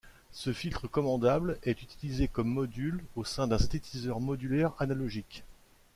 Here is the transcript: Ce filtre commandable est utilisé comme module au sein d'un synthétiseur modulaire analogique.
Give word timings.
Ce 0.31 0.51
filtre 0.51 0.87
commandable 0.87 1.59
est 1.61 1.83
utilisé 1.83 2.27
comme 2.27 2.47
module 2.47 3.03
au 3.15 3.23
sein 3.23 3.45
d'un 3.45 3.59
synthétiseur 3.59 4.19
modulaire 4.19 4.73
analogique. 4.79 5.43